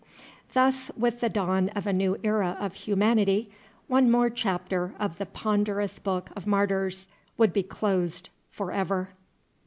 Thus 0.55 0.89
with 0.97 1.19
the 1.19 1.29
dawn 1.29 1.69
of 1.75 1.85
a 1.85 1.93
new 1.93 2.17
era 2.23 2.57
of 2.59 2.73
Humanity, 2.73 3.49
one 3.87 4.09
more 4.09 4.31
chapter 4.31 4.95
of 4.99 5.19
the 5.19 5.27
ponderous 5.27 5.99
book 5.99 6.31
of 6.35 6.47
martyrs 6.47 7.07
would 7.37 7.53
be 7.53 7.61
closed 7.61 8.29
forever. 8.49 9.09